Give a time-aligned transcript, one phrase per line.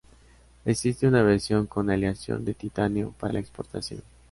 [0.65, 4.01] Existe una versión con aleación de titanio para la exportación.